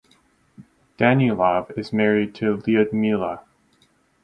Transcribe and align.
Danilov 0.97 1.77
is 1.77 1.93
married 1.93 2.33
to 2.33 2.57
Lyudmyla. 2.57 3.43